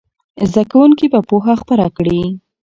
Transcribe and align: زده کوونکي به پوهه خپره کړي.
زده 0.49 0.63
کوونکي 0.71 1.05
به 1.13 1.19
پوهه 1.29 1.53
خپره 1.61 1.87
کړي. 1.97 2.21